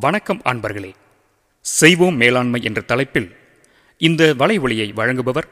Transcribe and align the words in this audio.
வணக்கம் 0.00 0.40
அன்பர்களே. 0.44 0.92
செய்வோம் 1.60 2.16
மேலாண்மை 2.16 2.62
என்ற 2.62 2.80
தலைப்பில் 2.80 3.36
இந்த 3.98 4.34
வலைவொலியை 4.38 4.92
வழங்குபவர் 4.94 5.48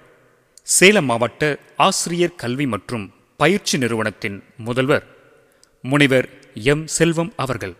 சேலம் 0.62 1.04
மாவட்ட 1.04 1.56
ஆசிரியர் 1.76 2.34
கல்வி 2.34 2.66
மற்றும் 2.66 3.12
பயிற்சி 3.36 3.78
நிறுவனத்தின் 3.78 4.42
முதல்வர் 4.56 5.06
முனைவர் 5.82 6.28
எம் 6.54 6.86
செல்வம் 6.86 7.32
அவர்கள். 7.36 7.74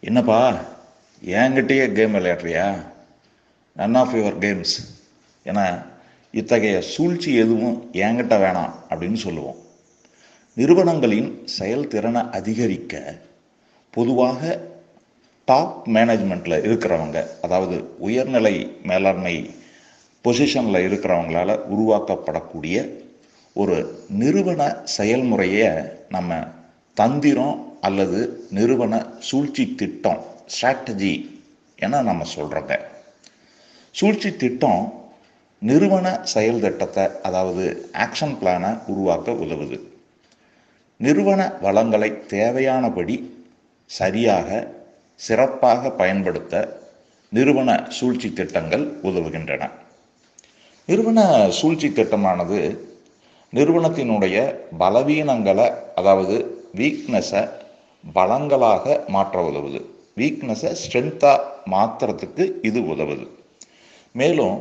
என்னப்பா 0.00 0.60
என்கிட்டயே 1.24 1.92
கேம் 1.92 2.14
விளையாடுறியா? 2.14 2.86
நன் 3.76 3.94
ஆஃப் 3.94 4.14
யுவர் 4.14 4.38
கேம்ஸ் 4.38 5.04
என 5.42 5.82
இத்தகைய 6.32 6.80
சூழ்ச்சி 6.80 7.34
எதுவும் 7.34 7.90
என்கிட்ட 7.92 8.34
வேணாம் 8.34 8.72
அப்படின்னு 8.90 9.14
சொல்லுவோம். 9.14 9.56
நிறுவனங்களின் 10.54 11.46
செயல்திறனை 11.46 12.22
அதிகரிக்க 12.30 13.18
பொதுவாக 13.90 14.70
டாப் 15.44 15.88
மேனேஜ்மெண்ட்டில் 15.88 16.62
இருக்கிறவங்க 16.62 17.26
அதாவது 17.40 17.76
உயர்நிலை 17.98 18.54
மேலாண்மை 18.82 19.50
பொசிஷனில் 20.24 20.84
இருக்கிறவங்களால 20.86 21.56
உருவாக்கப்படக்கூடிய 21.68 22.76
ஒரு 23.56 23.76
நிறுவன 24.08 24.82
செயல்முறையை 24.96 25.68
நம்ம 26.08 26.46
தந்திரம் 26.96 27.56
அல்லது 27.80 28.46
நிறுவன 28.50 28.94
சூழ்ச்சி 29.18 29.74
திட்டம் 29.74 30.20
ஸ்ட்ராட்டஜி 30.46 31.14
என 31.78 32.02
நம்ம 32.02 32.24
சொல்கிறோங்க 32.36 32.74
சூழ்ச்சி 33.94 34.36
திட்டம் 34.36 34.82
நிறுவன 35.62 36.20
செயல் 36.24 36.60
திட்டத்தை 36.60 37.04
அதாவது 37.22 37.64
ஆக்ஷன் 37.92 38.36
பிளானை 38.40 38.78
உருவாக்க 38.86 39.32
உதவுது. 39.32 39.78
நிறுவன 41.00 41.52
வளங்களை 41.60 42.26
தேவையானபடி 42.26 43.16
சரியாக 43.90 44.48
சிறப்பாக 45.24 45.90
பயன்படுத்த 46.00 46.52
நிறுவன 47.32 47.70
சூழ்ச்சி 47.96 48.28
திட்டங்கள் 48.32 48.84
உதவுகின்றன. 49.02 49.70
நிறுவன 50.88 51.48
சூழ்ச்சி 51.58 51.88
திட்டமானது 51.88 52.58
நிறுவனத்தினுடைய 53.52 54.36
பலவீனங்களை 54.78 55.66
அதாவது 55.94 56.36
வீக்னஸை 56.76 57.42
பலங்களாக 58.14 58.94
மாற்ற 59.06 59.36
உதவுது. 59.50 59.80
வீக்னஸை 60.16 60.72
ஸ்ட்ரென்த்தாக 60.82 61.46
மாற்றுறதுக்கு 61.74 62.44
இது 62.62 62.80
உதவுது. 62.94 63.26
மேலும் 64.12 64.56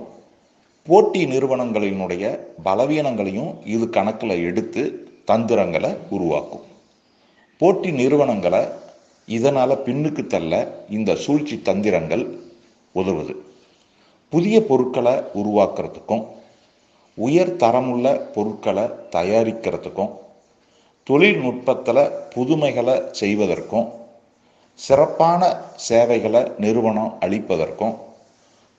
போட்டி 0.88 1.24
நிறுவனங்களினுடைய 1.26 2.26
பலவீனங்களையும் 2.66 3.52
இது 3.76 3.88
கணக்கில் 3.90 4.46
எடுத்து 4.50 4.84
தந்திரங்களை 5.26 5.92
உருவாக்கும். 6.10 6.68
போட்டி 7.62 7.92
நிறுவனங்களை 7.92 8.64
இதனால் 9.26 9.82
பின்னுக்கு 9.86 10.28
தள்ள 10.28 10.54
இந்த 10.90 11.16
சூழ்ச்சி 11.16 11.56
தந்திரங்கள் 11.58 12.24
உதவுது. 12.96 13.36
புதிய 14.30 14.64
பொருட்களை 14.66 15.14
உருவாக்குறதுக்கும் 15.14 16.26
உயர் 17.14 17.56
தரமுள்ள 17.56 18.16
பொருட்களை 18.36 18.84
தயாரிக்கிறதுக்கும் 18.84 20.12
தொழில்நுட்பத்தில் 21.04 22.12
புதுமைகளை 22.36 22.96
செய்வதற்கும் 23.12 23.88
சிறப்பான 24.74 25.60
சேவைகளை 25.76 26.52
நிறுவனம் 26.58 27.18
அளிப்பதற்கும் 27.22 27.96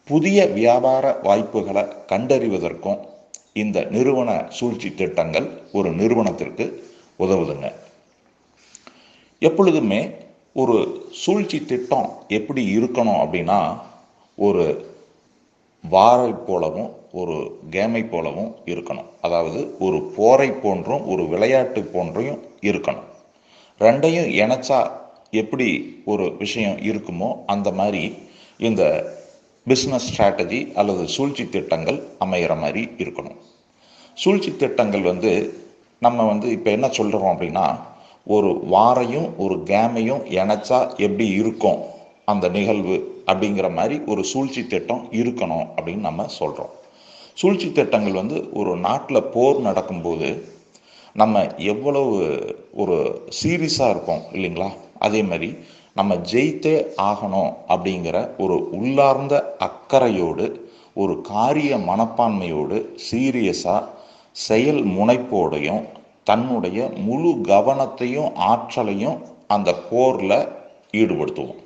புதிய 0.05 0.47
வியாபார 0.47 1.19
வாய்ப்புகளை 1.23 1.83
கண்டறிவதற்கும் 1.83 2.99
இந்த 3.53 3.87
நிறுவன 3.91 4.47
சூழ்ச்சி 4.49 4.95
திட்டங்கள் 4.95 5.49
ஒரு 5.73 5.91
நிறுவனத்திற்கு 5.93 6.91
உதவுதுங்க. 7.19 7.73
எப்பொழுதுமே 9.39 10.01
ஒரு 10.61 10.77
சூழ்ச்சி 11.23 11.59
திட்டம் 11.65 12.09
எப்படி 12.29 12.63
இருக்கணும் 12.79 13.21
அப்படின்னா 13.23 13.59
ஒரு 14.35 14.65
வாரை 15.85 16.33
போலவும் 16.49 16.91
ஒரு 17.21 17.37
கேமை 17.71 18.03
போலவும் 18.09 18.51
இருக்கணும். 18.65 19.09
அதாவது 19.21 19.61
ஒரு 19.79 19.99
போரை 20.17 20.51
போன்றும் 20.51 21.07
ஒரு 21.07 21.23
விளையாட்டு 21.29 21.81
போன்றையும் 21.95 22.41
இருக்கணும். 22.61 23.09
ரெண்டையும் 23.81 24.29
இணைச்சா 24.43 24.81
எப்படி 25.31 25.69
ஒரு 26.05 26.25
விஷயம் 26.43 26.79
இருக்குமோ 26.91 27.29
அந்த 27.47 27.69
மாதிரி 27.73 28.03
இந்த 28.59 28.83
பிஸ்னஸ் 29.67 30.09
ஸ்ட்ராட்டஜி 30.11 30.61
அல்லது 30.81 31.09
சூழ்ச்சி 31.09 31.49
திட்டங்கள் 31.49 31.99
அமைகிற 32.25 32.53
மாதிரி 32.61 32.83
இருக்கணும். 32.99 33.39
சூழ்ச்சி 34.15 34.57
திட்டங்கள் 34.57 35.03
வந்து 35.03 35.33
நம்ம 35.99 36.27
வந்து 36.27 36.51
இப்போ 36.51 36.71
என்ன 36.71 36.89
சொல்கிறோம் 36.89 37.33
அப்படின்னா 37.33 37.67
ஒரு 38.27 38.51
வாரையும் 38.71 39.37
ஒரு 39.37 39.55
கேமையும் 39.55 40.23
இணைச்சா 40.31 40.91
எப்படி 40.97 41.29
இருக்கும்? 41.29 41.81
அந்த 42.25 42.49
நிகழ்வு 42.49 43.25
அப்படிங்கிற 43.27 43.75
மாதிரி 43.75 44.01
ஒரு 44.07 44.25
சூழ்ச்சி 44.25 44.67
திட்டம் 44.67 45.09
இருக்கணும் 45.13 45.67
அப்படின்னு 45.77 46.07
நம்ம 46.09 46.27
சொல்கிறோம் 46.27 46.71
சூழ்ச்சி 47.35 47.73
திட்டங்கள் 47.73 48.13
வந்து 48.13 48.49
ஒரு 48.53 48.77
நாட்டில் 48.77 49.23
போர் 49.23 49.61
நடக்கும்போது 49.61 50.49
நம்ம 51.15 51.47
எவ்வளவு 51.57 52.15
ஒரு 52.73 53.23
சீரியஸாக 53.43 53.91
இருக்கோம் 53.91 54.23
இல்லைங்களா? 54.33 54.69
அதே 54.99 55.23
மாதிரி 55.23 55.57
நம்ம 55.95 56.15
ஜெயித்தே 56.15 56.87
ஆகணும் 56.97 57.53
அப்படிங்கிற 57.69 58.37
ஒரு 58.39 58.71
உள்ளார்ந்த 58.71 59.57
அக்கறையோடு 59.59 60.71
ஒரு 60.95 61.21
காரிய 61.21 61.77
மனப்பான்மையோடு 61.77 62.87
சீரியஸாக 63.11 63.89
செயல் 64.33 64.87
முனைப்போடையும் 64.87 65.83
தன்னுடைய 66.25 66.91
முழு 66.97 67.31
கவனத்தையும் 67.31 68.35
ஆற்றலையும் 68.35 69.19
அந்த 69.47 69.75
போரில் 69.91 70.49
ஈடுபடுத்துவோம். 70.93 71.61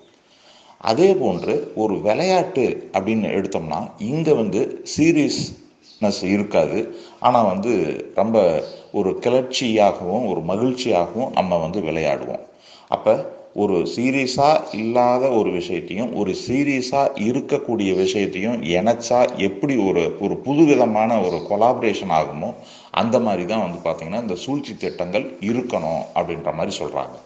அதே 0.81 1.15
போன்று 1.15 1.72
ஒரு 1.75 2.00
விளையாட்டு 2.00 2.91
அப்படின்னு 2.93 3.28
எடுத்தோம்னா 3.37 3.91
இங்கே 3.99 4.33
வந்து 4.33 4.84
சீரியஸ்னஸ் 4.97 6.22
இருக்காது. 6.22 6.97
ஆனால் 7.21 7.45
வந்து 7.45 7.72
ரொம்ப 8.15 8.65
ஒரு 8.93 9.19
கிளர்ச்சியாகவும் 9.21 10.27
ஒரு 10.28 10.41
மகிழ்ச்சியாகவும் 10.41 11.33
நம்ம 11.33 11.56
வந்து 11.56 11.81
விளையாடுவோம். 11.81 12.45
அப்போ 12.89 13.35
ஒரு 13.56 13.77
சீரியஸாக 13.97 14.65
இல்லாத 14.72 15.25
ஒரு 15.31 15.50
விஷயத்தையும் 15.50 16.11
ஒரு 16.15 16.33
சீரியஸாக 16.47 17.21
இருக்கக்கூடிய 17.21 17.91
விஷயத்தையும் 17.94 18.59
இணைச்சா 18.72 19.21
எப்படி 19.39 19.77
ஒரு 19.77 20.03
ஒரு 20.21 20.34
புதுவிதமான 20.37 21.21
ஒரு 21.21 21.39
கொலாபரேஷன் 21.49 22.12
ஆகுமோ 22.12 22.50
அந்த 22.91 23.19
மாதிரி 23.21 23.47
தான் 23.47 23.65
வந்து 23.66 23.81
பார்த்திங்கன்னா 23.84 24.22
இந்த 24.22 24.34
சூழ்ச்சி 24.34 24.75
திட்டங்கள் 24.77 25.27
இருக்கணும் 25.43 26.03
அப்படின்ற 26.15 26.53
மாதிரி 26.55 26.75
சொல்கிறாங்க 26.78 27.16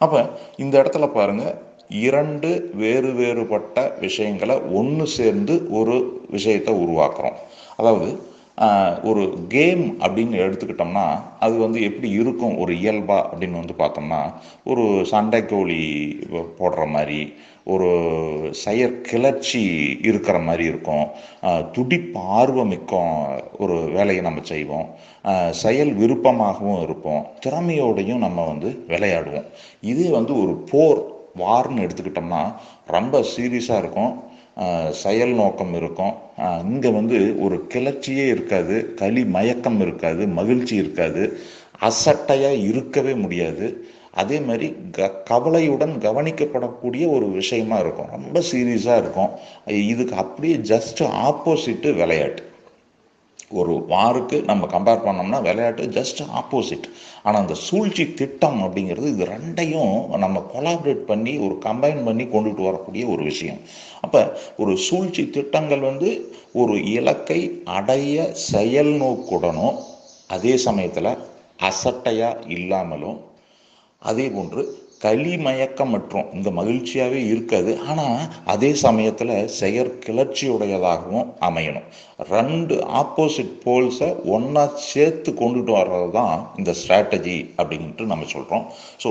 அப்போ 0.00 0.20
இந்த 0.56 0.74
இடத்துல 0.82 1.06
பாருங்கள் 1.12 1.54
இரண்டு 2.04 2.48
வேறு 2.74 3.10
வேறுபட்ட 3.12 3.96
விஷயங்களை 4.00 4.56
ஒன்று 4.72 5.06
சேர்ந்து 5.06 5.54
ஒரு 5.70 5.96
விஷயத்தை 6.30 6.72
உருவாக்குறோம். 6.74 7.36
அதாவது 7.76 8.08
ஒரு 9.08 9.22
கேம் 9.48 9.82
அப்படின்னு 10.00 10.36
எடுத்துக்கிட்டோம்னா 10.44 11.06
அது 11.40 11.56
வந்து 11.58 11.78
எப்படி 11.88 12.10
இருக்கும்? 12.20 12.54
ஒரு 12.58 12.72
இயல்பா 12.74 13.16
அப்படின்னு 13.30 13.60
வந்து 13.62 13.74
பார்த்தோம்னா 13.78 14.20
ஒரு 14.64 14.84
சண்டை 15.10 15.40
கோழி 15.44 15.80
போடுற 16.58 16.86
மாதிரி 16.94 17.20
ஒரு 17.74 17.88
செயற் 18.50 19.00
கிளர்ச்சி 19.08 19.62
இருக்கிற 20.02 20.36
மாதிரி 20.38 20.64
இருக்கும். 20.64 21.06
துடிப்பு 21.72 22.20
ஆர்வமிக்கும் 22.40 23.12
ஒரு 23.58 23.76
வேலையை 23.96 24.22
நம்ம 24.24 24.44
செய்வோம். 24.52 24.88
செயல் 25.62 25.92
விருப்பமாகவும் 25.94 26.82
இருப்போம். 26.82 27.26
திறமையோடையும் 27.46 28.24
நம்ம 28.26 28.46
வந்து 28.52 28.70
விளையாடுவோம். 28.88 29.50
இதே 29.92 30.08
வந்து 30.18 30.34
ஒரு 30.42 30.54
போர் 30.72 31.02
வார்னு 31.42 31.84
எடுத்துக்கிட்டோம்னா 31.86 32.42
ரொம்ப 32.96 33.24
சீரியஸாக 33.34 33.82
இருக்கும். 33.84 34.14
செயல் 35.02 35.34
நோக்கம் 35.40 35.74
இருக்கும். 35.74 36.14
இங்கே 36.70 36.90
வந்து 36.98 37.18
ஒரு 37.44 37.56
கிளர்ச்சியே 37.74 38.26
இருக்காது 38.34 38.76
களி 38.94 39.24
மயக்கம் 39.36 39.80
இருக்காது 39.80 40.26
மகிழ்ச்சி 40.38 40.74
இருக்காது 40.76 41.22
அசட்டையாக 41.88 42.62
இருக்கவே 42.70 43.14
முடியாது. 43.24 43.66
அதே 44.22 44.38
மாதிரி 44.40 44.68
க 44.96 45.08
கவலையுடன் 45.30 45.94
கவனிக்கப்படக்கூடிய 46.04 47.04
ஒரு 47.16 47.26
விஷயமா 47.30 47.78
இருக்கும். 47.78 48.12
ரொம்ப 48.16 48.42
சீரியஸாக 48.52 49.00
இருக்கும். 49.02 49.32
இதுக்கு 49.92 50.14
அப்படியே 50.24 50.56
ஜஸ்ட் 50.72 51.02
ஆப்போசிட்டு 51.26 51.90
விளையாட்டு. 52.00 52.42
ஒரு 53.50 53.84
வாருக்கு 53.88 54.44
நம்ம 54.44 54.66
கம்பேர் 54.66 55.04
பண்ணோம்னா 55.06 55.42
விளையாட்டு 55.42 55.84
ஜஸ்ட் 55.86 56.20
ஆப்போசிட் 56.34 56.86
ஆனால் 57.22 57.40
அந்த 57.40 57.54
சூழ்ச்சி 57.54 58.14
திட்டம் 58.14 58.58
அப்படிங்கிறது 58.64 59.06
இது 59.06 59.24
ரெண்டையும் 59.24 60.16
நம்ம 60.16 60.42
கொலாபரேட் 60.54 61.02
பண்ணி 61.10 61.38
ஒரு 61.38 61.58
கம்பைன் 61.64 62.04
பண்ணி 62.04 62.24
கொண்டுட்டு 62.24 62.62
வரக்கூடிய 62.62 63.06
ஒரு 63.06 63.22
விஷயம். 63.22 63.60
அப்போ 64.00 64.38
ஒரு 64.56 64.76
சூழ்ச்சி 64.76 65.30
திட்டங்கள் 65.30 65.80
வந்து 65.80 66.10
ஒரு 66.52 66.84
இலக்கை 66.84 67.62
அடைய 67.64 68.32
செயல் 68.32 68.92
நோக்குடனும் 69.02 69.76
அதே 70.26 70.56
சமயத்தில் 70.56 71.12
அசட்டையாக 71.60 72.42
இல்லாமலும் 72.48 73.20
அதே 73.98 74.28
போன்று 74.28 74.62
களிமயக்கம் 75.04 75.92
மற்றும் 75.94 76.28
இந்த 76.36 76.48
மகிழ்ச்சியாகவே 76.58 77.20
இருக்காது. 77.32 77.72
ஆனால் 77.90 78.20
அதே 78.54 78.70
சமயத்தில் 78.86 79.34
செயற் 79.60 79.90
கிளர்ச்சியுடையதாகவும் 80.04 81.30
அமையணும். 81.48 81.86
ரெண்டு 82.34 82.74
ஆப்போசிட் 83.00 83.52
போல்ஸை 83.64 84.08
ஒன்றா 84.34 84.62
சேர்த்து 84.90 85.30
கொண்டுட்டு 85.40 85.72
வர்றது 85.78 86.08
தான் 86.18 86.36
இந்த 86.60 86.72
ஸ்ட்ராட்டஜி 86.80 87.36
அப்படின்ட்டு 87.60 88.04
நம்ம 88.12 88.28
சொல்கிறோம் 88.34 88.64
ஸோ 89.02 89.10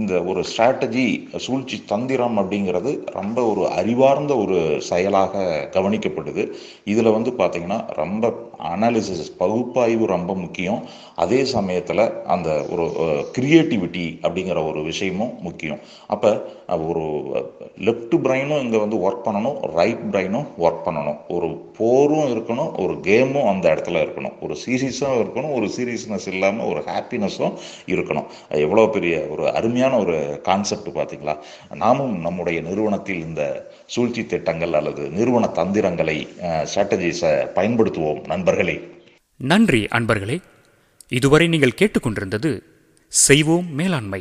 இந்த 0.00 0.12
ஒரு 0.30 0.42
ஸ்ட்ராட்டஜி 0.50 1.06
சூழ்ச்சி 1.46 1.78
தந்திரம் 1.92 2.38
அப்படிங்கிறது 2.42 2.92
ரொம்ப 3.18 3.38
ஒரு 3.50 3.64
அறிவார்ந்த 3.80 4.32
ஒரு 4.44 4.58
செயலாக 4.90 5.44
கவனிக்கப்படுது. 5.76 6.44
இதில் 6.92 7.14
வந்து 7.16 7.32
பார்த்திங்கன்னா 7.40 7.80
ரொம்ப 8.02 8.32
அனாலிசிஸ் 8.74 9.32
பகுப்பாய்வு 9.42 10.06
ரொம்ப 10.16 10.34
முக்கியம். 10.44 10.80
அதே 11.24 11.40
சமயத்தில் 11.56 12.04
அந்த 12.34 12.50
ஒரு 12.72 12.86
கிரியேட்டிவிட்டி 13.36 14.06
அப்படிங்கிற 14.24 14.58
ஒரு 14.70 14.80
விஷயமும் 14.90 15.25
முக்கியம். 15.46 15.80
அப்போ 16.14 16.30
ஒரு 16.90 17.04
லெஃப்ட் 17.86 18.14
பிரைனும் 18.24 18.62
இங்கே 18.64 18.78
வந்து 18.84 18.96
ஒர்க் 19.06 19.24
பண்ணணும் 19.26 19.58
ரைட் 19.78 20.04
பிரைனும் 20.12 20.46
ஒர்க் 20.64 20.84
பண்ணணும். 20.86 21.18
ஒரு 21.36 21.48
போரும் 21.78 22.28
இருக்கணும் 22.34 22.72
ஒரு 22.84 22.94
கேமும் 23.08 23.48
அந்த 23.52 23.66
இடத்துல 23.74 24.02
இருக்கணும். 24.04 24.34
ஒரு 24.40 24.56
சீரியஸும் 24.64 25.18
இருக்கணும் 25.22 25.52
ஒரு 25.58 25.68
சீரியஸ்னஸ் 25.76 26.28
இல்லாமல் 26.32 26.66
ஒரு 26.66 26.82
ஹாப்பினஸும் 26.90 27.54
இருக்கணும். 27.94 28.28
எவ்வளோ 28.48 28.86
பெரிய 28.96 29.14
ஒரு 29.34 29.46
அருமையான 29.54 29.98
ஒரு 30.04 30.40
கான்செப்ட் 30.42 30.90
பார்த்தீங்களா? 30.98 31.36
நாமும் 31.74 32.14
நம்முடைய 32.20 32.60
நிறுவனத்தில் 32.60 33.24
இந்த 33.28 33.42
சூழ்ச்சி 33.86 34.24
திட்டங்கள் 34.26 34.72
அல்லது 34.72 35.02
நிறுவன 35.18 35.46
தந்திரங்களை 35.60 36.18
ஸ்ட்ராட்டஜிஸை 36.42 37.32
பயன்படுத்துவோம். 37.58 38.20
நண்பர்களே. 38.26 38.76
நன்றி 39.40 39.80
அன்பர்களே. 39.98 40.36
இதுவரை 41.08 41.46
நீங்கள் 41.48 41.78
கேட்டுக்கொண்டிருந்தது 41.80 42.50
செய்வோம் 43.08 43.66
மேலாண்மை. 43.80 44.20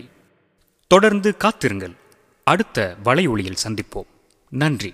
தொடர்ந்து 0.88 1.38
காத்திருங்கள். 1.38 1.96
அடுத்த 2.44 2.96
வலை 3.04 3.28
ஒளியில் 3.28 3.58
சந்திப்போம். 3.68 4.08
நன்றி. 4.50 4.94